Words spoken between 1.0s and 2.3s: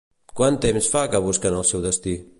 que busquen el seu destí?